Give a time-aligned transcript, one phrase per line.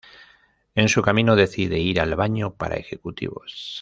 [0.73, 3.69] En su camino, decide ir al baño para ejecutivos.